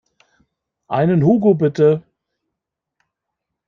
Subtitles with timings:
[0.87, 2.01] Einen Hugo bitte.